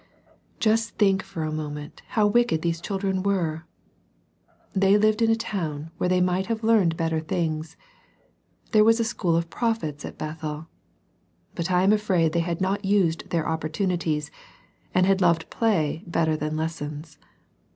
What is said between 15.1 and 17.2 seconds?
loved play better than lessons.